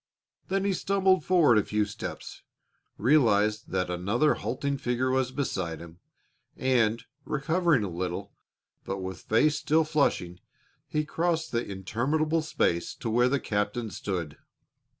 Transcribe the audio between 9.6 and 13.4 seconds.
flushing, he crossed the interminable space to where the